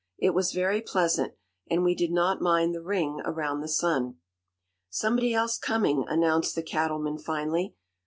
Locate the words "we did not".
1.83-2.41